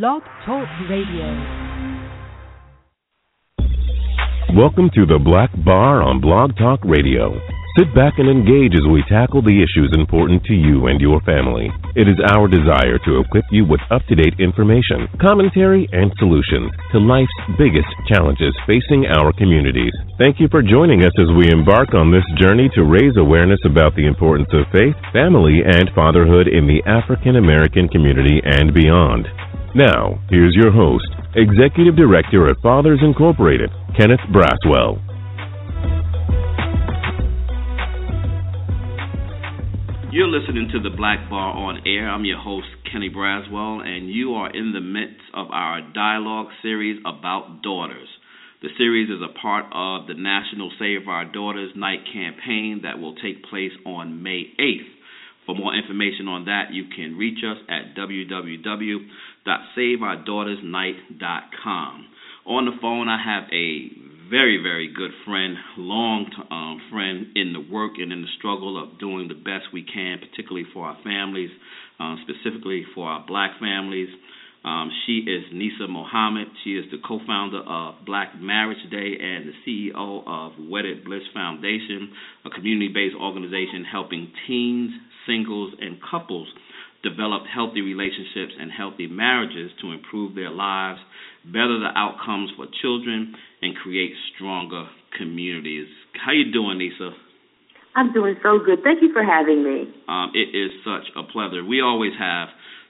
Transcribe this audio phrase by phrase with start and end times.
[0.00, 1.30] Blog Talk Radio.
[4.58, 7.38] Welcome to the Black Bar on Blog Talk Radio.
[7.78, 11.70] Sit back and engage as we tackle the issues important to you and your family.
[11.94, 16.74] It is our desire to equip you with up to date information, commentary, and solutions
[16.90, 19.94] to life's biggest challenges facing our communities.
[20.18, 23.94] Thank you for joining us as we embark on this journey to raise awareness about
[23.94, 29.30] the importance of faith, family, and fatherhood in the African American community and beyond.
[29.76, 35.02] Now, here's your host, Executive Director at Fathers Incorporated, Kenneth Braswell.
[40.12, 42.08] You're listening to the Black Bar on Air.
[42.08, 47.00] I'm your host, Kenny Braswell, and you are in the midst of our dialogue series
[47.00, 48.06] about daughters.
[48.62, 53.16] The series is a part of the National Save Our Daughters Night campaign that will
[53.16, 54.94] take place on May 8th.
[55.46, 57.94] For more information on that, you can reach us at
[59.46, 62.06] www.saveourdaughtersnight.com.
[62.46, 63.90] On the phone, I have a
[64.30, 68.98] very, very good friend, long um, friend in the work and in the struggle of
[68.98, 71.50] doing the best we can, particularly for our families,
[71.98, 74.08] um, specifically for our black families.
[74.64, 76.48] Um, she is Nisa Muhammad.
[76.64, 81.22] She is the co founder of Black Marriage Day and the CEO of Wedded Bliss
[81.34, 82.10] Foundation,
[82.46, 84.90] a community based organization helping teens,
[85.26, 86.48] singles, and couples
[87.04, 90.98] develop healthy relationships and healthy marriages to improve their lives,
[91.44, 95.86] better the outcomes for children, and create stronger communities.
[96.14, 97.10] How you doing, Nisa?
[97.94, 98.82] I'm doing so good.
[98.82, 99.94] Thank you for having me.
[100.08, 101.64] Um, it is such a pleasure.
[101.64, 102.48] We always have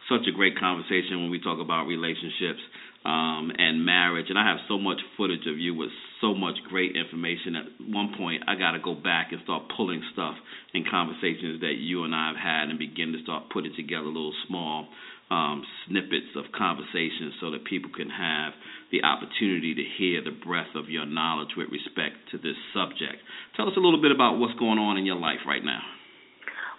[0.09, 2.61] such a great conversation when we talk about relationships
[3.05, 4.27] um, and marriage.
[4.29, 7.57] And I have so much footage of you with so much great information.
[7.57, 10.35] At one point, I got to go back and start pulling stuff
[10.73, 14.35] in conversations that you and I have had and begin to start putting together little
[14.49, 14.89] small
[15.31, 18.53] um, snippets of conversations so that people can have
[18.93, 23.21] the opportunity to hear the breadth of your knowledge with respect to this subject.
[23.57, 25.81] Tell us a little bit about what's going on in your life right now.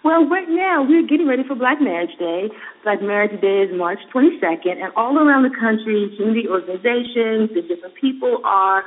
[0.06, 2.46] Well, right now we're getting ready for Black Marriage Day.
[2.86, 7.98] Black Marriage Day is March 22nd, and all around the country, community organizations and different
[7.98, 8.86] people are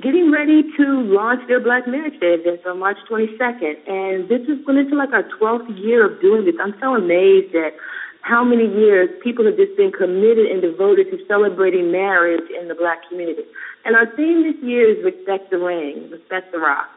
[0.00, 3.76] getting ready to launch their Black Marriage Day events on March 22nd.
[3.84, 6.56] And this is going into like our 12th year of doing this.
[6.56, 7.76] I'm so amazed at
[8.24, 12.74] how many years people have just been committed and devoted to celebrating marriage in the
[12.74, 13.44] Black community.
[13.84, 16.88] And our theme this year is Respect the Ring, Respect the Rock.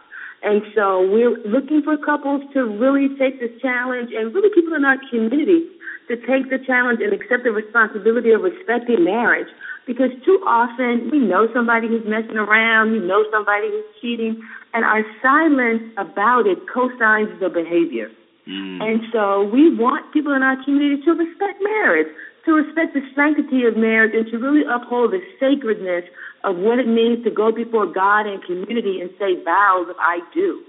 [0.43, 4.85] And so we're looking for couples to really take this challenge and really people in
[4.85, 5.65] our community
[6.07, 9.49] to take the challenge and accept the responsibility of respecting marriage.
[9.85, 14.41] Because too often we know somebody who's messing around, we know somebody who's cheating,
[14.73, 18.11] and our silence about it co-signs the behavior.
[18.47, 18.83] Mm.
[18.83, 22.07] And so we want people in our community to respect marriage,
[22.47, 26.07] to respect the sanctity of marriage, and to really uphold the sacredness
[26.43, 30.23] of what it means to go before God and community and say vows of I
[30.33, 30.63] do.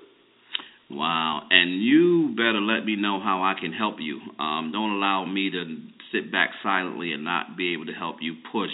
[0.90, 1.46] Wow.
[1.50, 4.20] And you better let me know how I can help you.
[4.40, 5.76] Um, don't allow me to
[6.12, 8.72] sit back silently and not be able to help you push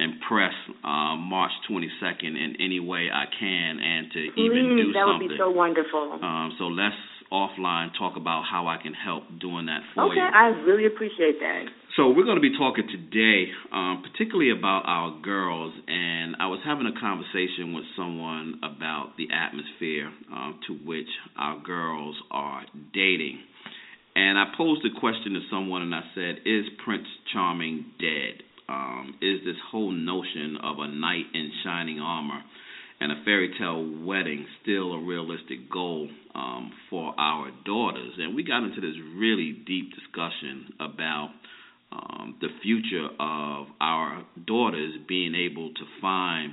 [0.00, 4.92] and press uh, March 22nd in any way I can and to Please, even do
[4.96, 5.28] that something.
[5.28, 6.18] would be so wonderful.
[6.22, 6.96] Um, so let's
[7.30, 10.24] offline talk about how I can help doing that for okay, you.
[10.24, 11.64] Okay, I really appreciate that.
[11.96, 16.60] So we're going to be talking today, um, particularly about our girls, and I was
[16.64, 22.62] having a conversation with someone about the atmosphere um, to which our girls are
[22.94, 23.40] dating,
[24.14, 28.44] and I posed a question to someone, and I said, "Is Prince Charming dead?
[28.68, 32.40] Um, is this whole notion of a knight in shining armor?"
[33.00, 38.12] and a fairy tale wedding still a realistic goal um, for our daughters?
[38.18, 41.30] And we got into this really deep discussion about
[41.92, 46.52] um, the future of our daughters being able to find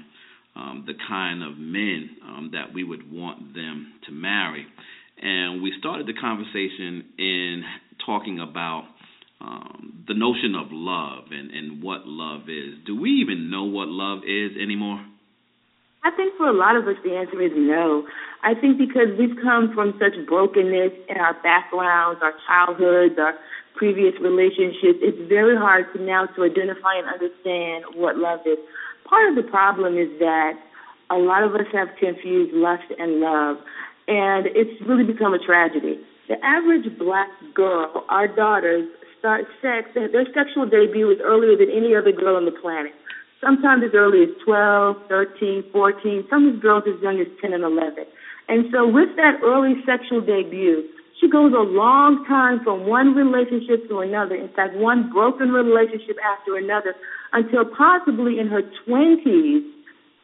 [0.56, 4.66] um, the kind of men um, that we would want them to marry.
[5.22, 7.64] And we started the conversation in
[8.06, 8.86] talking about
[9.40, 12.74] um, the notion of love and, and what love is.
[12.86, 15.06] Do we even know what love is anymore?
[16.08, 18.08] I think for a lot of us, the answer is no.
[18.42, 23.36] I think because we've come from such brokenness in our backgrounds, our childhoods, our
[23.76, 28.56] previous relationships, it's very hard to now to identify and understand what love is.
[29.04, 30.56] Part of the problem is that
[31.12, 33.58] a lot of us have confused lust and love,
[34.08, 36.00] and it's really become a tragedy.
[36.32, 38.88] The average black girl, our daughters,
[39.20, 42.96] start sex, their sexual debut is earlier than any other girl on the planet.
[43.42, 47.54] Sometimes as early as 12, 13, 14, some of these girls as young as 10
[47.54, 48.06] and 11.
[48.50, 50.84] And so with that early sexual debut,
[51.20, 54.36] she goes a long time from one relationship to another.
[54.36, 56.96] In fact, one broken relationship after another
[57.34, 59.62] until possibly in her 20s,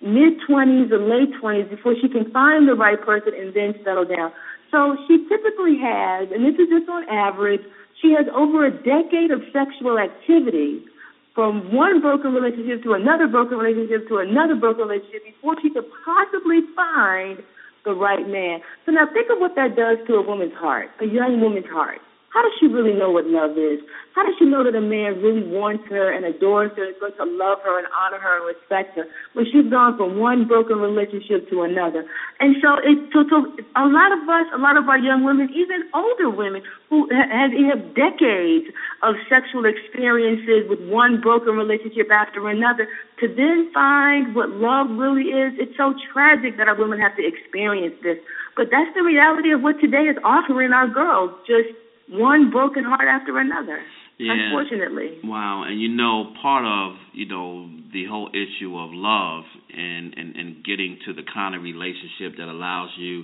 [0.02, 4.06] mid 20s or late 20s before she can find the right person and then settle
[4.06, 4.32] down.
[4.72, 7.62] So she typically has, and this is just on average,
[8.02, 10.86] she has over a decade of sexual activity
[11.36, 15.86] from one broken relationship to another broken relationship to another broken relationship before she could
[16.06, 17.42] possibly find
[17.86, 18.60] the right man.
[18.86, 22.00] So now think of what that does to a woman's heart, a young woman's heart.
[22.34, 23.78] How does she really know what love is?
[24.18, 27.00] How does she know that a man really wants her and adores her, and is
[27.00, 29.06] going to love her and honor her and respect her
[29.38, 32.10] when she's gone from one broken relationship to another?
[32.42, 33.46] And so, it, so, so
[33.78, 37.54] a lot of us, a lot of our young women, even older women who have,
[37.54, 38.66] have decades
[39.06, 42.90] of sexual experiences with one broken relationship after another,
[43.22, 47.22] to then find what love really is, it's so tragic that our women have to
[47.22, 48.18] experience this.
[48.58, 51.30] But that's the reality of what today is offering our girls.
[51.46, 51.78] Just
[52.10, 53.80] one broken heart after another.
[54.20, 54.34] Yeah.
[54.34, 55.18] Unfortunately.
[55.24, 59.44] Wow, and you know, part of you know the whole issue of love
[59.76, 63.24] and and and getting to the kind of relationship that allows you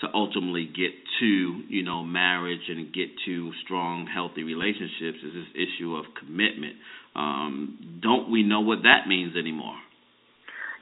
[0.00, 5.52] to ultimately get to you know marriage and get to strong, healthy relationships is this
[5.54, 6.76] issue of commitment.
[7.14, 9.76] Um, don't we know what that means anymore?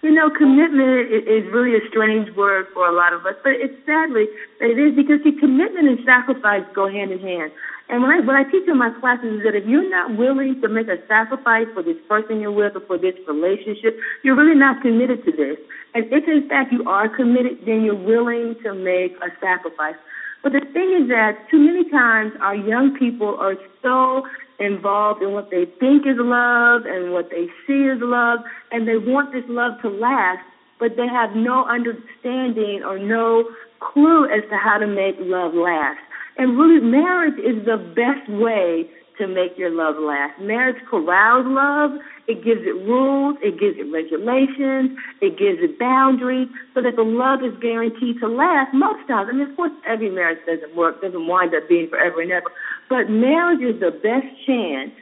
[0.03, 3.77] You know, commitment is really a strange word for a lot of us, but it's
[3.85, 4.25] sadly
[4.61, 7.53] it is because see, commitment and sacrifice go hand in hand.
[7.91, 10.57] And when I what I teach in my classes is that if you're not willing
[10.63, 14.57] to make a sacrifice for this person you're with or for this relationship, you're really
[14.57, 15.61] not committed to this.
[15.93, 20.01] And if in fact you are committed, then you're willing to make a sacrifice.
[20.43, 24.25] But the thing is that too many times our young people are so
[24.61, 28.41] involved in what they think is love and what they see as love,
[28.71, 30.45] and they want this love to last,
[30.79, 33.45] but they have no understanding or no
[33.81, 35.99] clue as to how to make love last.
[36.37, 38.89] And really, marriage is the best way
[39.21, 40.41] to make your love last.
[40.41, 42.01] Marriage corrals love.
[42.27, 43.37] It gives it rules.
[43.43, 44.97] It gives it regulations.
[45.21, 49.29] It gives it boundaries so that the love is guaranteed to last most times.
[49.29, 52.51] I mean, of course, every marriage doesn't work, doesn't wind up being forever and ever.
[52.89, 54.97] But marriage is the best chance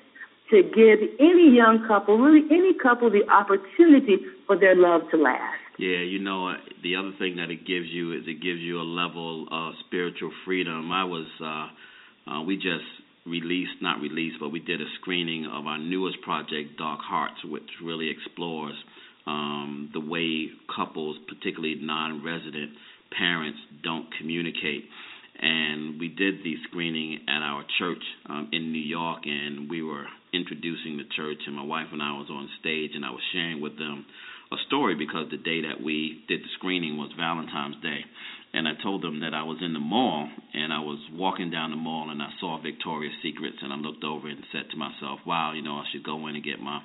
[0.51, 5.61] to give any young couple, really any couple, the opportunity for their love to last.
[5.79, 8.89] Yeah, you know, the other thing that it gives you is it gives you a
[8.89, 10.91] level of spiritual freedom.
[10.91, 12.89] I was, uh, uh, we just
[13.29, 17.69] released, not released, but we did a screening of our newest project, Dark Hearts, which
[17.83, 18.75] really explores
[19.27, 22.73] um, the way couples, particularly non resident
[23.17, 24.85] parents, don't communicate.
[25.41, 30.07] And we did the screening at our church um, in New York, and we were
[30.33, 33.61] introducing the church, and my wife and I was on stage, and I was sharing
[33.61, 34.05] with them
[34.51, 38.01] a story because the day that we did the screening was Valentine's Day
[38.53, 41.71] and I told them that I was in the mall and I was walking down
[41.71, 45.21] the mall and I saw Victoria's Secrets and I looked over and said to myself,
[45.27, 46.81] "Wow, you know, I should go in and get my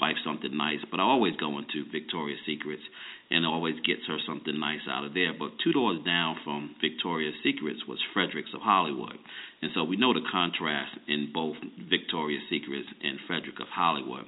[0.00, 2.82] wife something nice." But I always go into Victoria's Secrets
[3.30, 5.34] and always gets her something nice out of there.
[5.34, 9.18] But two doors down from Victoria's Secrets was Fredericks of Hollywood.
[9.60, 11.56] And so we know the contrast in both
[11.90, 14.24] Victoria's Secrets and Frederick of Hollywood.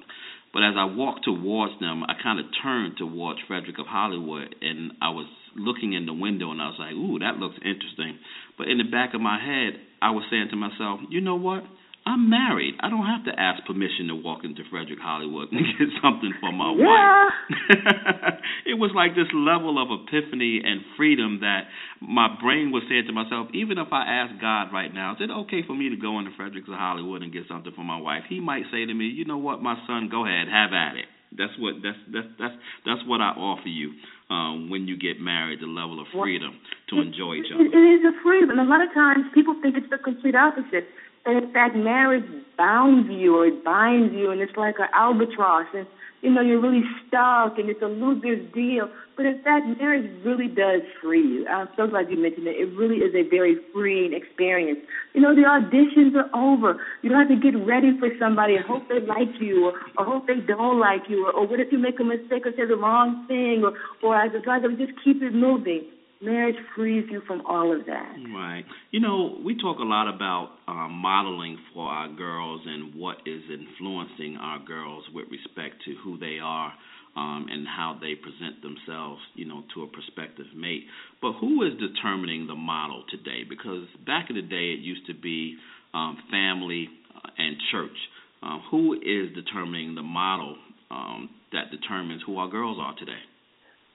[0.53, 4.91] But as I walked towards them, I kind of turned towards Frederick of Hollywood, and
[5.01, 8.19] I was looking in the window, and I was like, "Ooh, that looks interesting."
[8.57, 11.63] But in the back of my head, I was saying to myself, "You know what?
[12.05, 12.73] I'm married.
[12.81, 16.51] I don't have to ask permission to walk into Frederick Hollywood and get something for
[16.51, 16.81] my yeah.
[16.81, 18.33] wife.
[18.65, 21.69] it was like this level of epiphany and freedom that
[22.01, 25.29] my brain was saying to myself, even if I ask God right now, is it
[25.45, 28.23] okay for me to go into Frederick Hollywood and get something for my wife?
[28.27, 31.05] He might say to me, you know what, my son, go ahead, have at it.
[31.31, 33.95] That's what that's that's that's that's what I offer you
[34.31, 36.57] um, when you get married, the level of freedom
[36.89, 37.67] to enjoy each other.
[37.67, 40.87] It is a freedom, and a lot of times people think it's the complete opposite
[41.25, 42.25] and in fact, marriage
[42.57, 45.85] bounds you or it binds you, and it's like an albatross, and
[46.21, 48.21] you know you're really stuck, and it's a lose
[48.53, 48.89] deal.
[49.17, 51.47] But in fact, marriage really does free you.
[51.47, 52.55] I'm so glad you mentioned it.
[52.57, 54.79] It really is a very freeing experience.
[55.13, 56.79] You know, the auditions are over.
[57.01, 60.05] You don't have to get ready for somebody and hope they like you, or, or
[60.05, 62.65] hope they don't like you, or, or what if you make a mistake or say
[62.65, 65.85] the wrong thing, or or as a guy, just keep it moving
[66.21, 68.15] marriage frees you from all of that.
[68.33, 68.63] Right.
[68.91, 73.41] You know, we talk a lot about um, modeling for our girls and what is
[73.49, 76.73] influencing our girls with respect to who they are
[77.15, 80.85] um, and how they present themselves, you know, to a prospective mate.
[81.21, 83.43] But who is determining the model today?
[83.47, 85.57] Because back in the day, it used to be
[85.93, 87.97] um, family uh, and church.
[88.43, 90.55] Uh, who is determining the model
[90.89, 93.19] um, that determines who our girls are today?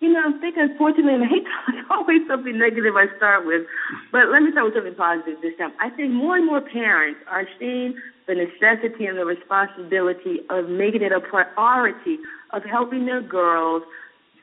[0.00, 3.62] You know, I'm thinking, unfortunately, and I hate it's always something negative I start with,
[4.12, 5.72] but let me start with something positive this time.
[5.80, 7.96] I think more and more parents are seeing
[8.28, 12.18] the necessity and the responsibility of making it a priority
[12.52, 13.82] of helping their girls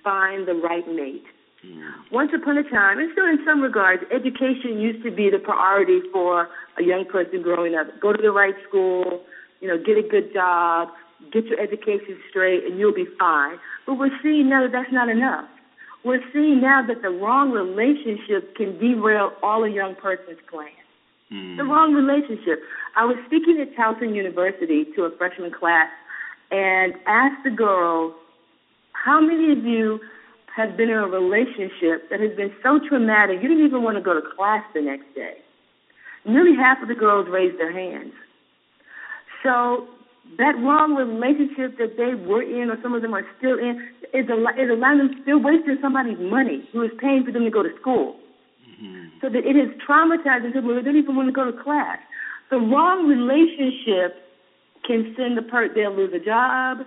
[0.03, 1.25] find the right mate.
[1.65, 1.91] Mm.
[2.11, 6.01] Once upon a time, and still in some regards, education used to be the priority
[6.11, 7.87] for a young person growing up.
[8.01, 9.21] Go to the right school,
[9.61, 10.89] you know, get a good job,
[11.31, 13.57] get your education straight, and you'll be fine.
[13.85, 15.45] But we're seeing now that that's not enough.
[16.03, 20.75] We're seeing now that the wrong relationship can derail all a young person's plans.
[21.31, 21.57] Mm.
[21.57, 22.59] The wrong relationship.
[22.95, 25.87] I was speaking at Towson University to a freshman class
[26.51, 28.13] and asked the girls,
[28.91, 29.99] how many of you
[30.55, 34.03] have been in a relationship that has been so traumatic you didn't even want to
[34.03, 35.37] go to class the next day?
[36.25, 38.13] Nearly half of the girls raised their hands.
[39.41, 39.87] So
[40.37, 43.81] that wrong relationship that they were in, or some of them are still in,
[44.13, 47.51] is, a, is allowing them still wasting somebody's money who is paying for them to
[47.51, 48.17] go to school.
[48.65, 49.19] Mm-hmm.
[49.21, 51.99] So that it has traumatized them where they don't even want to go to class.
[52.49, 54.21] The wrong relationship
[54.85, 56.85] can send the person, they'll lose a job,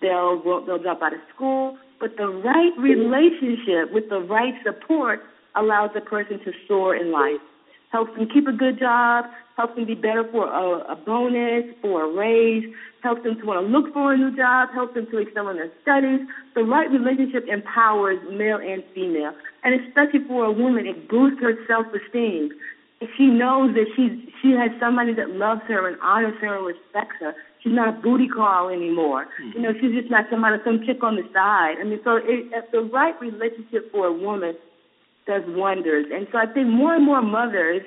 [0.00, 1.78] they'll they'll drop out of school.
[1.98, 5.20] But the right relationship with the right support
[5.56, 7.40] allows the person to soar in life
[7.90, 9.24] helps them keep a good job,
[9.56, 12.64] helps them be better for a, a bonus, for a raise,
[13.02, 15.56] helps them to want to look for a new job, helps them to excel in
[15.56, 16.20] their studies.
[16.54, 19.32] The right relationship empowers male and female,
[19.64, 22.50] and especially for a woman, it boosts her self-esteem.
[23.16, 24.10] She knows that she's
[24.42, 28.00] she has somebody that loves her and honors her and respects her, she's not a
[28.00, 29.26] booty call anymore.
[29.40, 29.56] Mm-hmm.
[29.56, 31.76] You know, she's just not somebody some chick on the side.
[31.80, 34.56] I mean, so it, it's the right relationship for a woman
[35.28, 36.06] does wonders.
[36.10, 37.82] And so I think more and more mothers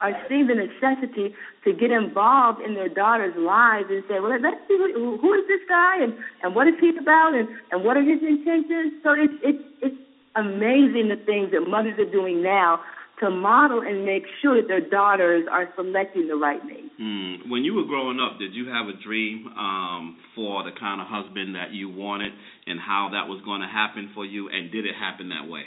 [0.00, 4.62] are seeing the necessity to get involved in their daughters' lives and say, well, let's
[4.70, 7.96] see who, who is this guy and, and what is he about and, and what
[7.96, 8.94] are his intentions.
[9.02, 10.00] So it's, it's, it's
[10.38, 12.78] amazing the things that mothers are doing now
[13.18, 16.86] to model and make sure that their daughters are selecting the right mate.
[17.00, 17.50] Mm.
[17.50, 21.08] When you were growing up, did you have a dream um, for the kind of
[21.10, 22.30] husband that you wanted
[22.66, 25.64] and how that was going to happen for you, and did it happen that way?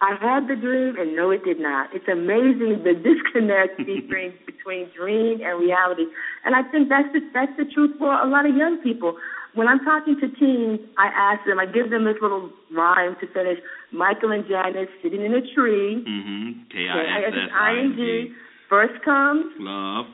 [0.00, 1.92] I had the dream, and no, it did not.
[1.92, 6.08] It's amazing the disconnect between between dream and reality,
[6.44, 9.16] and I think that's the that's the truth for a lot of young people.
[9.54, 13.26] When I'm talking to teens, I ask them, I give them this little rhyme to
[13.34, 13.58] finish.
[13.92, 16.04] Michael and Janice sitting in a tree.
[16.06, 16.70] Mm-hmm.
[16.70, 18.32] K I S S I N G.
[18.68, 20.06] First comes love.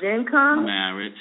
[0.00, 1.18] Then comes marriage.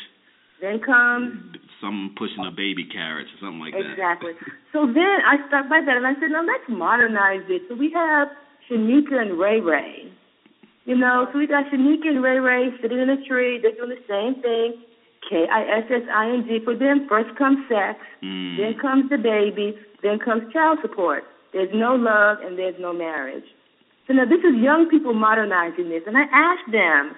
[0.62, 3.94] Then comes some pushing a baby carriage or something like that.
[3.94, 4.34] Exactly.
[4.74, 7.70] so then I stuck by that and I said, now let's modernize it.
[7.70, 8.34] So we have
[8.66, 10.10] Shanika and Ray Ray.
[10.86, 13.62] You know, so we got Shanika and Ray Ray sitting in a tree.
[13.62, 14.82] They're doing the same thing.
[15.30, 16.60] K I S S I N G.
[16.64, 18.58] For them, first comes sex, mm.
[18.58, 19.74] then comes the baby,
[20.04, 21.24] then comes child support.
[21.54, 23.46] There's no love and there's no marriage.
[24.06, 27.18] So now this is young people modernizing this, and I asked them,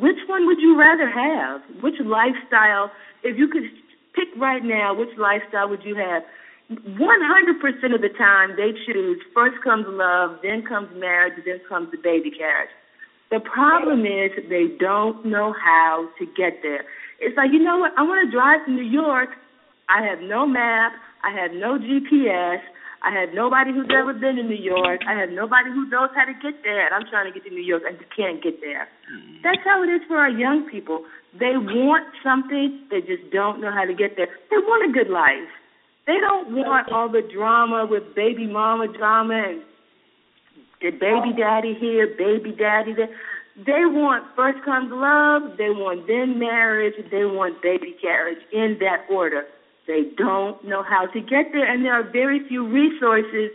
[0.00, 1.60] which one would you rather have?
[1.82, 2.90] Which lifestyle,
[3.22, 3.68] if you could
[4.14, 6.22] pick right now which lifestyle would you have.
[6.70, 11.98] 100% of the time they choose first comes love, then comes marriage, then comes the
[11.98, 12.70] baby carriage.
[13.30, 16.84] The problem is they don't know how to get there.
[17.20, 19.30] It's like, you know what, I want to drive to New York.
[19.88, 20.92] I have no map,
[21.22, 22.60] I have no GPS,
[23.04, 25.04] I have nobody who's ever been to New York.
[25.04, 27.52] I have nobody who knows how to get there, and I'm trying to get to
[27.52, 28.88] New York and just can't get there.
[29.12, 29.44] Mm-hmm.
[29.44, 31.04] That's how it is for our young people.
[31.36, 34.32] They want something, they just don't know how to get there.
[34.48, 35.52] They want a good life.
[36.06, 39.62] They don't want all the drama with baby mama drama and
[40.80, 43.12] the baby daddy here, baby daddy there.
[43.56, 49.06] They want first comes love, they want then marriage, they want baby carriage in that
[49.12, 49.44] order.
[49.86, 53.50] They don't know how to get there, and there are very few resources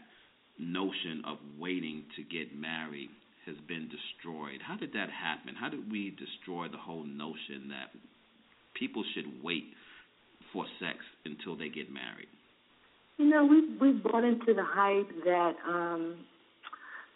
[0.58, 3.10] notion of waiting to get married
[3.46, 4.60] has been destroyed.
[4.66, 5.56] How did that happen?
[5.56, 7.92] How did we destroy the whole notion that
[8.74, 9.66] people should wait
[10.52, 12.32] for sex until they get married?
[13.17, 16.17] You know, we've we've bought into the hype that um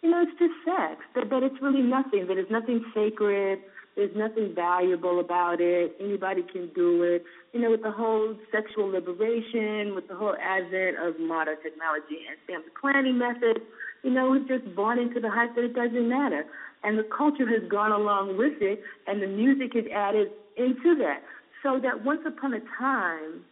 [0.02, 1.00] you know, it's just sex.
[1.14, 3.60] That that it's really nothing, that it's nothing sacred,
[3.96, 7.24] there's nothing valuable about it, anybody can do it.
[7.52, 12.38] You know, with the whole sexual liberation, with the whole advent of modern technology and
[12.46, 13.60] family planning methods,
[14.02, 16.44] you know, we've just bought into the hype that it doesn't matter.
[16.82, 21.20] And the culture has gone along with it and the music is added into that.
[21.62, 23.44] So that once upon a time,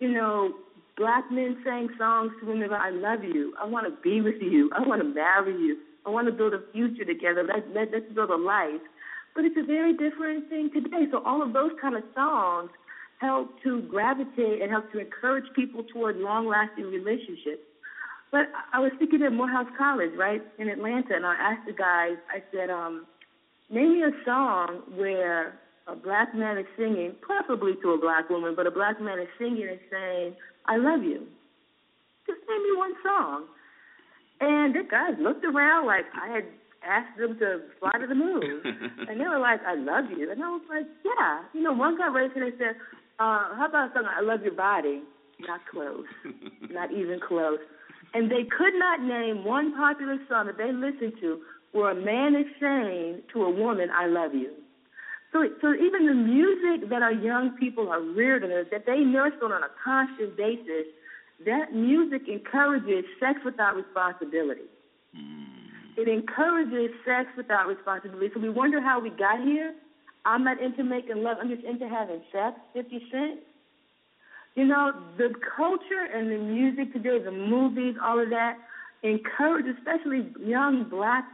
[0.00, 0.52] you know,
[0.96, 4.40] black men sang songs to women about I love you, I want to be with
[4.40, 7.90] you, I want to marry you, I want to build a future together, let's, let,
[7.92, 8.82] let's build a life.
[9.34, 11.10] But it's a very different thing today.
[11.10, 12.70] So all of those kind of songs
[13.20, 17.62] help to gravitate and help to encourage people toward long lasting relationships.
[18.30, 22.16] But I was speaking at Morehouse College, right, in Atlanta, and I asked the guys,
[22.30, 23.06] I said, um,
[23.70, 28.54] name me a song where a black man is singing, preferably to a black woman,
[28.56, 30.34] but a black man is singing and saying,
[30.76, 31.26] love you.
[32.26, 33.44] Just name me one song.
[34.40, 36.44] And the guys looked around like I had
[36.86, 38.62] asked them to fly to the moon.
[39.08, 40.30] and they were like, I love you.
[40.30, 41.42] And I was like, yeah.
[41.52, 42.76] You know, one guy raised and they said,
[43.18, 45.02] uh, how about a song, I love your body?
[45.40, 46.06] Not close.
[46.70, 47.58] Not even close.
[48.14, 51.40] And they could not name one popular song that they listened to
[51.72, 54.52] where a man is saying to a woman, I love you.
[55.34, 59.32] So, so even the music that our young people are reared in, that they nurse
[59.42, 60.86] on on a constant basis,
[61.44, 64.70] that music encourages sex without responsibility.
[65.10, 65.96] Mm.
[65.96, 68.30] It encourages sex without responsibility.
[68.32, 69.74] So we wonder how we got here.
[70.24, 71.38] I'm not into making love.
[71.40, 72.56] I'm just into having sex.
[72.72, 73.40] Fifty Cent.
[74.54, 78.56] You know, the culture and the music today, the movies, all of that,
[79.02, 81.24] encourage especially young black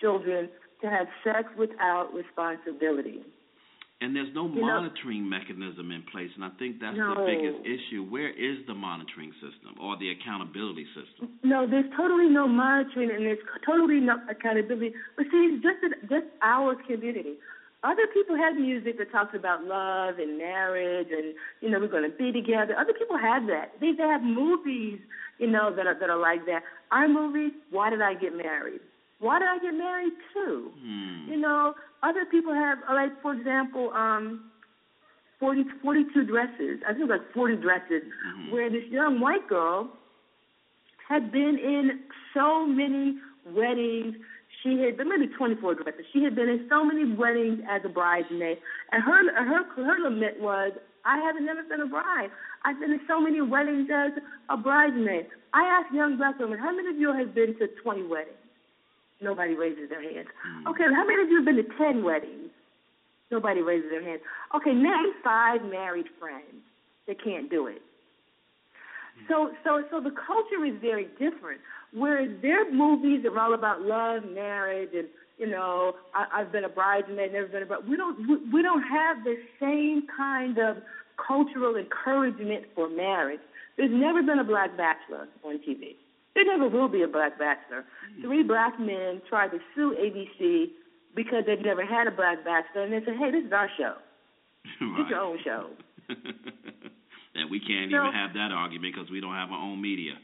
[0.00, 0.48] children
[0.82, 3.24] to have sex without responsibility.
[4.00, 7.20] And there's no you monitoring know, mechanism in place, and I think that's no.
[7.20, 8.08] the biggest issue.
[8.08, 11.36] Where is the monitoring system or the accountability system?
[11.44, 14.96] No, there's totally no monitoring, and there's totally no accountability.
[15.16, 17.36] But see, it's just just our community.
[17.84, 22.10] Other people have music that talks about love and marriage, and you know we're going
[22.10, 22.76] to be together.
[22.80, 23.76] Other people have that.
[23.80, 25.00] They, they have movies,
[25.38, 26.60] you know, that are that are like that.
[26.90, 28.80] Our movie, Why Did I Get Married?
[29.20, 30.70] Why did I get married too?
[30.80, 31.30] Hmm.
[31.30, 34.50] You know, other people have, like for example, um,
[35.38, 36.80] 40, 42 dresses.
[36.88, 38.52] I think like 40 dresses, mm-hmm.
[38.52, 39.90] where this young white girl
[41.08, 42.00] had been in
[42.34, 44.16] so many weddings.
[44.62, 46.04] She had been maybe 24 dresses.
[46.12, 48.58] She had been in so many weddings as a bridesmaid,
[48.92, 50.72] and her her her lament was,
[51.04, 52.28] I haven't never been a bride.
[52.64, 54.12] I've been in so many weddings as
[54.50, 55.26] a bridesmaid.
[55.54, 58.39] I asked young black women, how many of you have been to 20 weddings?
[59.20, 60.28] Nobody raises their hands.
[60.46, 60.70] Mm.
[60.70, 62.50] Okay, how many of you have been to ten weddings?
[63.30, 64.22] Nobody raises their hands.
[64.56, 66.64] Okay, name five married friends
[67.06, 67.82] that can't do it.
[69.20, 69.28] Mm.
[69.28, 71.60] So, so, so the culture is very different.
[71.92, 76.68] Whereas their movies are all about love, marriage, and you know, I, I've been a
[76.68, 77.88] bridesmaid, never been a bride.
[77.88, 80.76] We don't, we, we don't have the same kind of
[81.16, 83.40] cultural encouragement for marriage.
[83.76, 85.96] There's never been a black bachelor on TV.
[86.34, 87.84] There never will be a black bachelor.
[88.22, 90.70] Three black men tried to sue ABC
[91.14, 93.94] because they've never had a black bachelor, and they said, "Hey, this is our show.
[94.80, 95.00] right.
[95.00, 95.70] It's your own show."
[97.34, 100.14] and we can't so, even have that argument because we don't have our own media.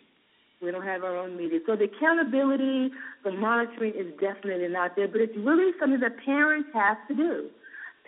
[0.63, 1.61] We don't have our own media.
[1.67, 2.91] So the accountability,
[3.25, 7.51] the monitoring is definitely not there, but it's really something that parents have to do.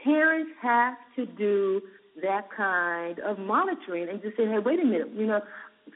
[0.03, 1.83] Parents have to do
[2.23, 5.41] that kind of monitoring and just say, hey, wait a minute, you know,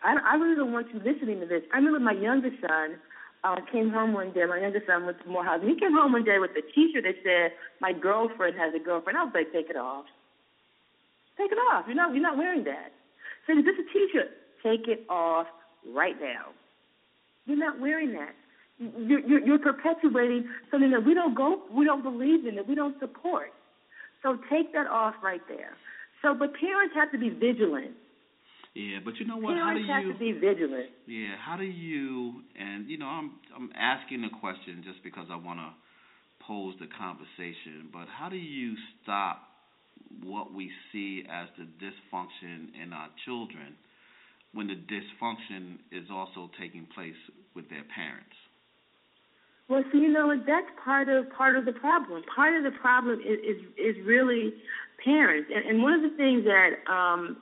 [0.04, 1.62] I, I really don't want you listening to this.
[1.72, 2.96] I remember my youngest son
[3.44, 4.44] uh, came home one day.
[4.46, 5.60] My youngest son went to Morehouse.
[5.60, 8.78] And he came home one day with a T-shirt that said, "My girlfriend has a
[8.78, 10.06] girlfriend." I was like, "Take it off.
[11.36, 11.84] Take it off.
[11.86, 12.14] You're not.
[12.14, 12.92] You're not wearing that."
[13.46, 14.30] So is this a T-shirt?
[14.62, 15.46] Take it off
[15.86, 16.54] right now.
[17.46, 18.34] You're not wearing that.
[18.78, 22.74] You're, you're, you're perpetuating something that we don't go, we don't believe in, that we
[22.74, 23.52] don't support.
[24.22, 25.76] So take that off right there.
[26.22, 27.92] So, but parents have to be vigilant
[28.74, 29.52] yeah, but you know what?
[29.52, 30.88] Parents how do you have to be vigilant?
[31.06, 35.36] Yeah, how do you and you know I'm I'm asking the question just because I
[35.36, 35.70] want to
[36.46, 39.48] pose the conversation, but how do you stop
[40.24, 43.76] what we see as the dysfunction in our children
[44.52, 47.18] when the dysfunction is also taking place
[47.54, 48.36] with their parents?
[49.68, 52.22] Well, so you know that's part of part of the problem.
[52.34, 54.54] Part of the problem is is, is really
[55.04, 57.36] parents, and, and one of the things that um,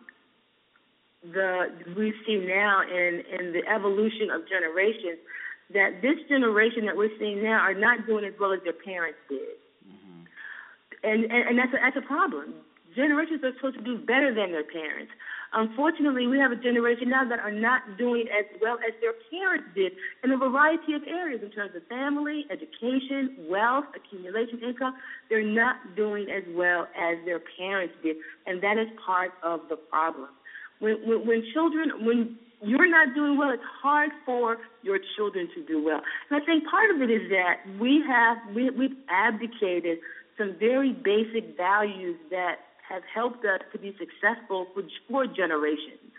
[1.23, 5.19] the we see now in in the evolution of generations
[5.73, 9.19] that this generation that we're seeing now are not doing as well as their parents
[9.29, 10.25] did, mm-hmm.
[11.05, 12.55] and, and and that's a, that's a problem.
[12.97, 15.13] Generations are supposed to do better than their parents.
[15.53, 19.67] Unfortunately, we have a generation now that are not doing as well as their parents
[19.75, 24.95] did in a variety of areas in terms of family, education, wealth, accumulation, income.
[25.29, 29.77] They're not doing as well as their parents did, and that is part of the
[29.77, 30.29] problem.
[30.81, 35.65] When, when, when children, when you're not doing well, it's hard for your children to
[35.65, 36.01] do well.
[36.31, 39.99] And I think part of it is that we have we, we've abdicated
[40.37, 42.57] some very basic values that
[42.89, 46.11] have helped us to be successful for, for generations.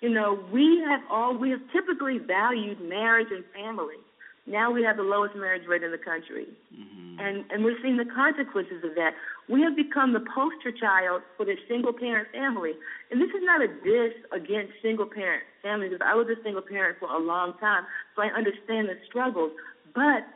[0.00, 4.00] You know, we have all we have typically valued marriage and family.
[4.46, 7.20] Now we have the lowest marriage rate in the country, mm-hmm.
[7.20, 9.14] and and we're seeing the consequences of that.
[9.48, 12.72] We have become the poster child for the single parent family,
[13.10, 15.94] and this is not a diss against single parent families.
[16.04, 19.52] I was a single parent for a long time, so I understand the struggles.
[19.94, 20.26] But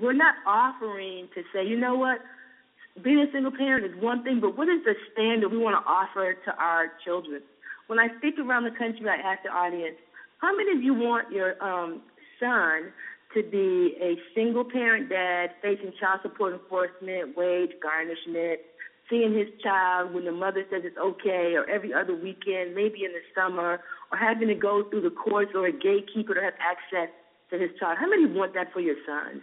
[0.00, 2.20] we're not offering to say, you know what,
[3.02, 5.90] being a single parent is one thing, but what is the standard we want to
[5.90, 7.42] offer to our children?
[7.88, 9.96] When I speak around the country, I ask the audience,
[10.38, 12.02] how many of you want your um,
[12.38, 12.92] son
[13.34, 18.60] to be a single parent dad facing child support enforcement, wage garnishment,
[19.08, 23.12] seeing his child when the mother says it's okay, or every other weekend, maybe in
[23.12, 27.12] the summer, or having to go through the courts or a gatekeeper to have access
[27.50, 27.98] to his child?
[27.98, 29.42] How many want that for your sons?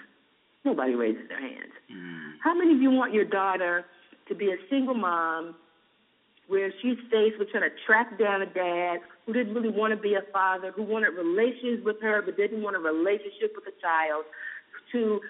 [0.65, 1.73] Nobody raises their hands.
[1.91, 2.33] Mm.
[2.43, 3.85] How many of you want your daughter
[4.27, 5.55] to be a single mom
[6.47, 8.97] where she's faced with trying to track down a dad
[9.29, 12.63] who didn't really want to be a father, who wanted relations with her but didn't
[12.63, 14.25] want a relationship with a child,
[14.91, 15.21] to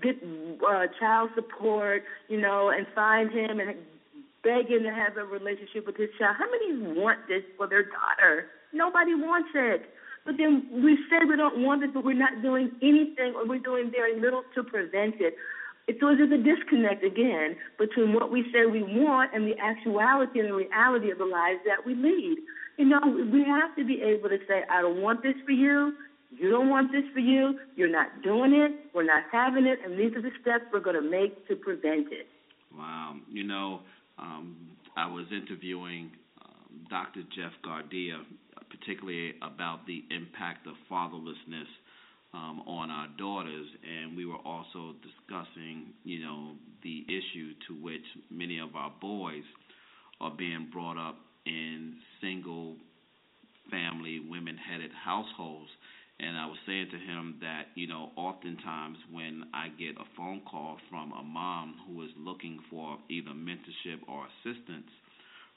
[0.00, 0.14] get
[0.62, 3.74] uh, child support, you know, and find him and
[4.44, 6.36] beg him to have a relationship with his child.
[6.38, 8.46] How many want this for their daughter?
[8.72, 9.90] Nobody wants it.
[10.24, 13.58] But then we say we don't want it, but we're not doing anything, or we're
[13.58, 15.34] doing very little to prevent it.
[15.98, 20.50] So there's a disconnect again between what we say we want and the actuality and
[20.50, 22.38] the reality of the lives that we lead.
[22.78, 23.00] You know,
[23.32, 25.92] we have to be able to say, I don't want this for you.
[26.30, 27.58] You don't want this for you.
[27.76, 28.72] You're not doing it.
[28.94, 29.78] We're not having it.
[29.84, 32.26] And these are the steps we're going to make to prevent it.
[32.74, 33.16] Wow.
[33.30, 33.80] You know,
[34.18, 34.56] um,
[34.96, 36.10] I was interviewing
[36.42, 37.22] um, Dr.
[37.36, 38.24] Jeff Gardere
[38.72, 41.68] particularly about the impact of fatherlessness
[42.34, 48.04] um, on our daughters, and we were also discussing, you know, the issue to which
[48.30, 49.44] many of our boys
[50.20, 52.76] are being brought up in single
[53.70, 55.70] family, women headed households.
[56.20, 60.42] And I was saying to him that, you know, oftentimes when I get a phone
[60.48, 64.90] call from a mom who is looking for either mentorship or assistance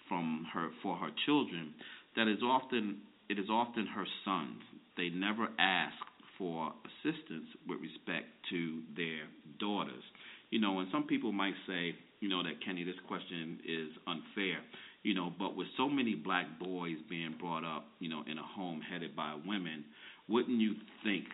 [0.08, 1.74] from her for her children,
[2.16, 2.98] that is often
[3.30, 4.62] it is often her sons.
[4.98, 5.98] They never ask
[6.38, 9.28] for assistance with respect to their
[9.60, 10.04] daughters.
[10.50, 14.60] You know, and some people might say, you know, that Kenny, this question is unfair.
[15.06, 18.44] You know, but with so many black boys being brought up, you know, in a
[18.44, 19.86] home headed by women,
[20.28, 21.26] wouldn't you think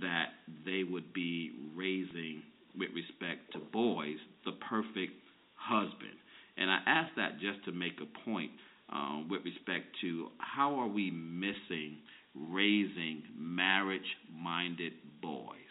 [0.00, 0.30] that
[0.66, 2.42] they would be raising,
[2.76, 5.14] with respect to boys, the perfect
[5.54, 6.18] husband?
[6.56, 8.50] And I ask that just to make a point
[8.92, 11.98] um, with respect to how are we missing
[12.34, 15.63] raising marriage-minded boys?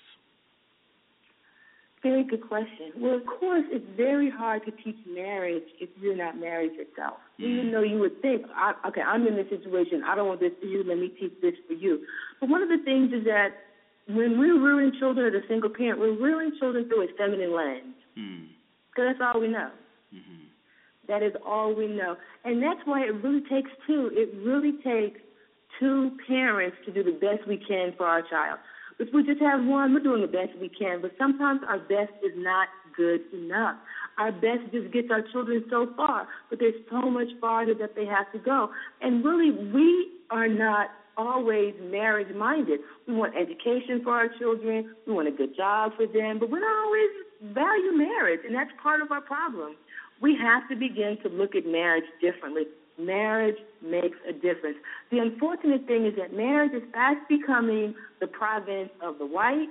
[2.04, 2.92] Very good question.
[2.98, 7.16] Well, of course, it's very hard to teach marriage if you're not married yourself.
[7.39, 7.46] Mm.
[7.46, 8.44] Even though you would think,
[8.86, 11.54] okay, I'm in this situation, I don't want this for you, let me teach this
[11.66, 12.02] for you.
[12.42, 13.56] But one of the things is that
[14.10, 17.96] when we're rearing children as a single parent, we're rearing children through a feminine lens.
[18.13, 19.08] Because mm.
[19.08, 19.72] that's all we know.
[20.13, 20.44] Mm-hmm.
[21.08, 22.18] That is all we know.
[22.44, 24.12] And that's why it really takes two.
[24.12, 25.22] It really takes
[25.80, 28.60] two parents to do the best we can for our child.
[29.04, 32.13] If we just have one, we're doing the best we can, but sometimes our best
[32.24, 33.76] is not good enough.
[34.18, 38.06] Our best just gets our children so far, but there's so much farther that they
[38.06, 38.70] have to go.
[39.02, 40.88] And really, we are not
[41.18, 42.80] always marriage minded.
[43.06, 46.60] We want education for our children, we want a good job for them, but we
[46.60, 49.76] don't always value marriage, and that's part of our problem
[50.24, 52.63] we have to begin to look at marriage differently.
[52.99, 54.77] Marriage makes a difference.
[55.12, 59.69] The unfortunate thing is that marriage is fast becoming the province of the white,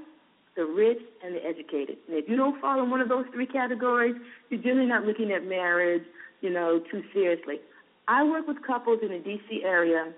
[0.57, 1.99] the rich, and the educated.
[2.09, 4.17] And if you don't fall in one of those three categories,
[4.51, 6.03] you're generally not looking at marriage,
[6.41, 7.61] you know, too seriously.
[8.09, 9.63] I work with couples in the D.C.
[9.65, 10.13] area,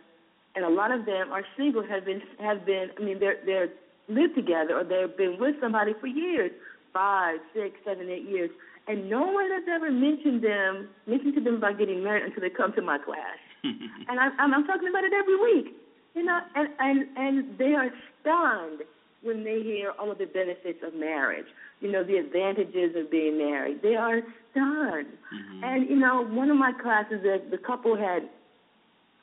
[0.57, 1.87] and a lot of them are single.
[1.87, 2.89] Have been have been.
[2.99, 3.69] I mean, they're they're
[4.09, 6.51] lived together or they've been with somebody for years,
[6.93, 8.51] five, six, seven, eight years,
[8.87, 12.51] and no one has ever mentioned them, mentioned to them about getting married until they
[12.51, 13.39] come to my class.
[13.65, 15.75] and I, I'm, I'm talking about it every week,
[16.15, 18.83] you know, and and and they are stunned
[19.25, 21.47] when they hear all of the benefits of marriage,
[21.81, 23.81] you know, the advantages of being married.
[23.83, 24.21] They are
[24.51, 25.07] stunned.
[25.35, 25.65] Mm-hmm.
[25.65, 28.29] And, you know, one of my classes, the, the couple had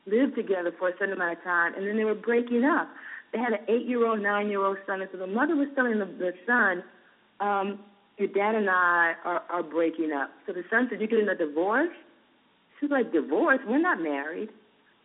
[0.08, 2.90] lived together for a certain amount of time, and then they were breaking up.
[3.32, 6.84] They had an eight-year-old, nine-year-old son, and so the mother was telling the, the son,
[7.40, 7.80] um,
[8.22, 10.30] your dad and I are, are breaking up.
[10.46, 11.90] So the son said, you're getting a divorce?
[12.80, 13.60] She's like, divorce?
[13.68, 14.50] We're not married.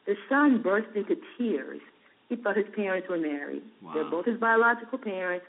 [0.07, 1.81] The son burst into tears.
[2.29, 3.63] He thought his parents were married.
[3.83, 3.95] Wow.
[3.95, 5.47] They're both his biological parents.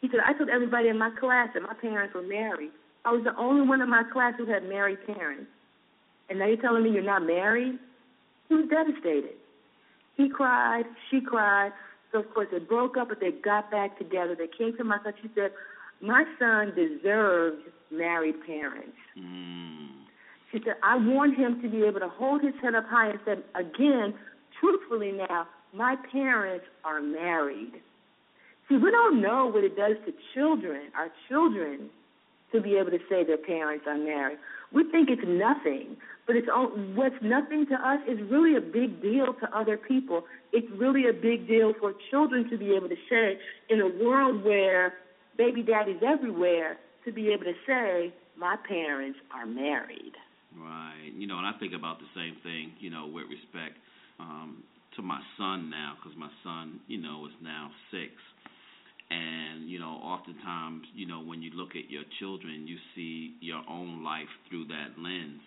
[0.00, 2.70] He said, I told everybody in my class that my parents were married.
[3.04, 5.50] I was the only one in my class who had married parents.
[6.30, 7.78] And now you're telling me you're not married?
[8.48, 9.36] He was devastated.
[10.16, 11.72] He cried, she cried.
[12.12, 14.34] So of course they broke up, but they got back together.
[14.34, 15.14] They came to my class.
[15.22, 15.52] She said,
[16.00, 19.88] "My son deserves married parents." Mm.
[20.52, 23.20] She said, "I want him to be able to hold his head up high and
[23.24, 24.14] said again,
[24.60, 27.80] truthfully now, my parents are married."
[28.68, 31.88] See, we don't know what it does to children, our children,
[32.52, 34.38] to be able to say their parents are married.
[34.72, 39.00] We think it's nothing, but it's all, what's nothing to us is really a big
[39.00, 40.24] deal to other people.
[40.52, 43.38] It's really a big deal for children to be able to say,
[43.70, 44.94] in a world where
[45.38, 50.12] baby daddies everywhere, to be able to say, my parents are married.
[50.56, 51.12] Right.
[51.16, 53.78] You know, and I think about the same thing, you know, with respect
[54.20, 54.62] um,
[54.96, 58.12] to my son now, because my son, you know, is now six.
[59.10, 63.62] And, you know, oftentimes, you know, when you look at your children, you see your
[63.70, 65.40] own life through that lens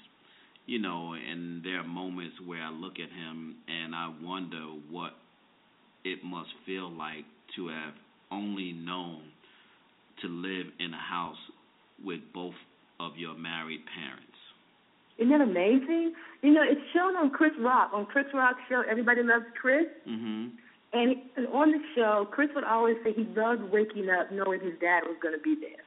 [0.66, 5.14] you know, and there are moments where I look at him and I wonder what
[6.04, 7.26] it must feel like
[7.56, 7.94] to have
[8.32, 9.24] only known
[10.22, 11.38] to live in a house
[12.04, 12.56] with both
[13.00, 14.38] of your married parents.
[15.18, 16.14] Isn't that amazing?
[16.42, 17.92] You know, it's shown on Chris Rock.
[17.94, 19.86] On Chris Rock's show, Everybody Loves Chris.
[20.08, 20.50] Mm-hmm.
[20.94, 24.74] And, and on the show, Chris would always say he loved waking up knowing his
[24.82, 25.86] dad was going to be there.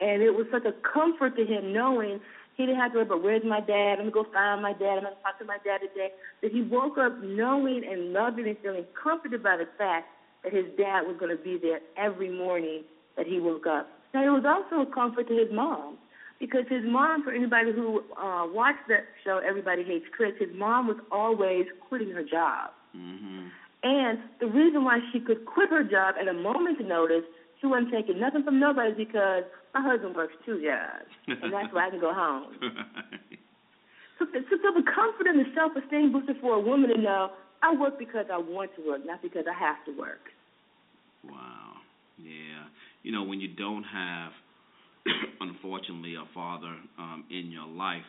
[0.00, 2.20] And it was such a comfort to him knowing
[2.56, 3.96] he didn't have to worry about where's my dad.
[3.98, 4.96] I'm gonna go find my dad.
[4.98, 6.10] I'm gonna talk to my dad today.
[6.42, 10.08] That he woke up knowing and loving and feeling comforted by the fact
[10.44, 12.82] that his dad was gonna be there every morning
[13.16, 13.88] that he woke up.
[14.14, 15.98] Now it was also a comfort to his mom
[16.40, 20.88] because his mom, for anybody who uh, watched that show, Everybody Hates Chris, his mom
[20.88, 22.70] was always quitting her job.
[22.96, 23.48] Mm-hmm.
[23.82, 27.24] And the reason why she could quit her job at a moment's notice
[27.60, 31.86] she wasn't taking nothing from nobody because my husband works two jobs, and that's why
[31.86, 32.56] I can go home.
[34.18, 37.30] so, so, so the comfort and the self-esteem booster for a woman to know
[37.62, 40.20] I work because I want to work, not because I have to work.
[41.24, 41.74] Wow.
[42.18, 42.64] Yeah.
[43.02, 44.32] You know, when you don't have,
[45.40, 48.08] unfortunately, a father um, in your life,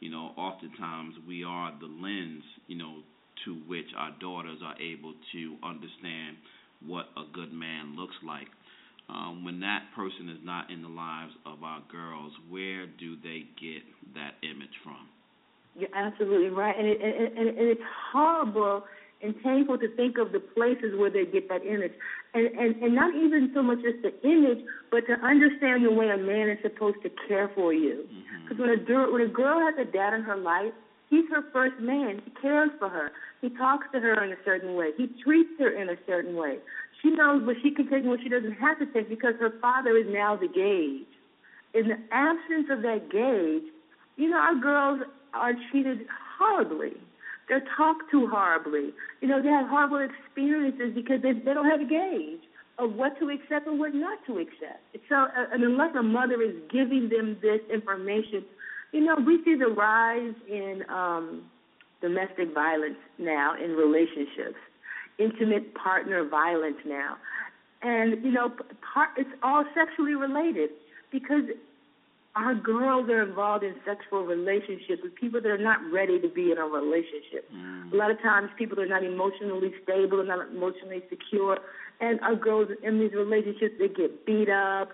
[0.00, 2.98] you know, oftentimes we are the lens, you know,
[3.44, 6.36] to which our daughters are able to understand
[6.84, 8.48] what a good man looks like
[9.08, 13.44] um, when that person is not in the lives of our girls, where do they
[13.60, 13.82] get
[14.14, 15.08] that image from?
[15.74, 17.80] You're absolutely right, and, it, and, and, and it's
[18.12, 18.84] horrible
[19.22, 21.92] and painful to think of the places where they get that image,
[22.34, 24.58] and and and not even so much as the image,
[24.90, 28.04] but to understand the way a man is supposed to care for you.
[28.42, 28.60] Because mm-hmm.
[28.60, 30.72] when a girl when a girl has a dad in her life,
[31.08, 32.20] he's her first man.
[32.24, 33.12] He cares for her.
[33.40, 34.90] He talks to her in a certain way.
[34.96, 36.58] He treats her in a certain way.
[37.00, 39.54] She knows what she can take and what she doesn't have to take because her
[39.60, 41.06] father is now the gauge.
[41.74, 43.72] In the absence of that gauge,
[44.16, 45.00] you know, our girls
[45.34, 46.06] are treated
[46.38, 46.92] horribly.
[47.48, 48.90] They're talked to horribly.
[49.20, 52.40] You know, they have horrible experiences because they, they don't have a gauge
[52.78, 54.80] of what to accept and what not to accept.
[55.08, 58.44] So, uh, and unless a mother is giving them this information,
[58.92, 61.44] you know, we see the rise in um,
[62.00, 64.56] domestic violence now in relationships
[65.18, 67.16] intimate partner violence now.
[67.82, 68.50] And, you know,
[68.94, 70.70] part, it's all sexually related
[71.10, 71.42] because
[72.34, 76.50] our girls are involved in sexual relationships with people that are not ready to be
[76.50, 77.50] in a relationship.
[77.54, 77.92] Mm.
[77.92, 81.58] A lot of times people are not emotionally stable and not emotionally secure.
[82.00, 84.90] And our girls in these relationships, they get beat up,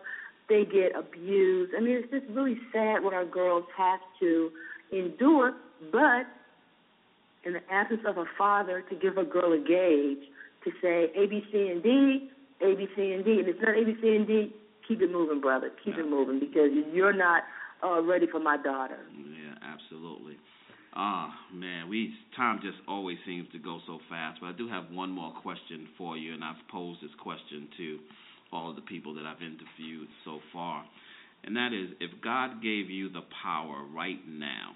[0.48, 1.74] they get abused.
[1.76, 4.50] I mean, it's just really sad what our girls have to
[4.90, 5.54] endure.
[5.92, 6.26] But
[7.44, 10.26] in the absence of a father to give a girl a gauge
[10.64, 12.30] to say A, B, C, and D,
[12.62, 13.38] A, B, C, and D.
[13.38, 14.52] And it's not A, B, C, and D,
[14.88, 15.70] keep it moving, brother.
[15.84, 16.04] Keep yeah.
[16.04, 17.42] it moving because you're not
[17.84, 18.98] uh, ready for my daughter.
[19.14, 20.36] Yeah, absolutely.
[20.94, 24.40] Ah, man, we time just always seems to go so fast.
[24.40, 27.98] But I do have one more question for you, and I've posed this question to
[28.52, 30.84] all of the people that I've interviewed so far.
[31.44, 34.72] And that is if God gave you the power right now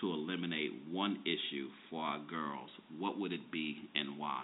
[0.00, 4.42] to eliminate one issue for our girls, what would it be and why?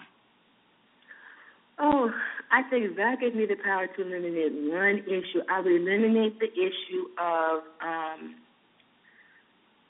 [1.80, 2.10] Oh,
[2.50, 6.38] I think if God gave me the power to eliminate one issue, I would eliminate
[6.40, 8.34] the issue of um,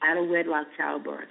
[0.03, 1.29] out of wedlock childbirth.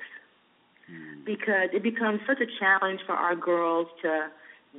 [0.91, 1.25] Mm.
[1.25, 4.29] Because it becomes such a challenge for our girls to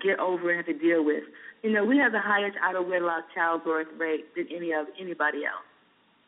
[0.01, 1.23] get over and have to deal with.
[1.63, 5.45] You know, we have the highest out of wedlock childbirth rate than any of anybody
[5.45, 5.65] else.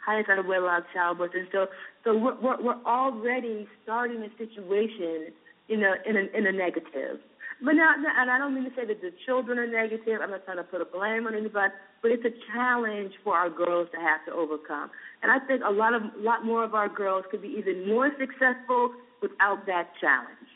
[0.06, 1.68] Highest out of wedlock childbirth, and so
[2.04, 5.32] so we're we're, we're already starting a situation,
[5.68, 7.20] you know, in a in a negative.
[7.64, 10.20] But now, and I don't mean to say that the children are negative.
[10.22, 11.72] I'm not trying to put a blame on anybody,
[12.02, 14.90] but it's a challenge for our girls to have to overcome.
[15.22, 18.10] And I think a lot of, lot more of our girls could be even more
[18.18, 20.50] successful without that challenge.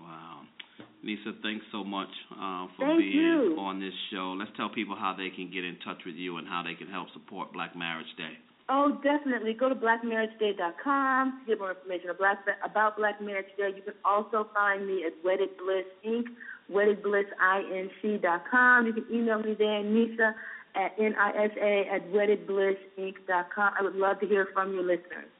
[0.00, 0.40] Wow,
[1.04, 3.56] Nisa, thanks so much uh, for Thank being you.
[3.60, 4.34] on this show.
[4.38, 6.88] Let's tell people how they can get in touch with you and how they can
[6.88, 8.40] help support Black Marriage Day.
[8.70, 9.54] Oh, definitely.
[9.54, 13.70] Go to blackmarriageday.com to get more information about Black Marriage Day.
[13.74, 16.26] You can also find me at Wedded Bliss Inc.,
[16.70, 18.86] weddedblissinc.com.
[18.86, 20.34] You can email me there, Nisa
[20.74, 23.72] at N-I-S-A at weddedblissinc.com.
[23.78, 25.30] I would love to hear from your listeners.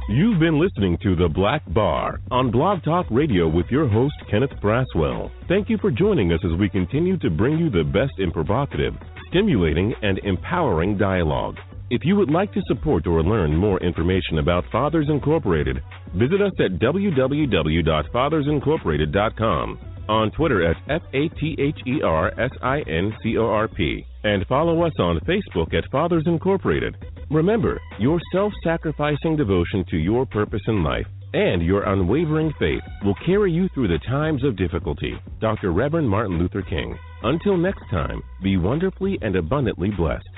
[0.07, 4.51] You've been listening to The Black Bar on Blog Talk Radio with your host, Kenneth
[4.61, 5.31] Braswell.
[5.47, 8.93] Thank you for joining us as we continue to bring you the best in provocative,
[9.29, 11.55] stimulating, and empowering dialogue.
[11.91, 15.83] If you would like to support or learn more information about Fathers Incorporated,
[16.15, 22.79] visit us at www.fathersincorporated.com, on Twitter at F A T H E R S I
[22.81, 26.97] N C O R P, and follow us on Facebook at Fathers Incorporated.
[27.29, 33.15] Remember, your self sacrificing devotion to your purpose in life and your unwavering faith will
[33.25, 35.19] carry you through the times of difficulty.
[35.41, 35.71] Dr.
[35.71, 36.97] Reverend Martin Luther King.
[37.23, 40.29] Until next time, be wonderfully and abundantly blessed.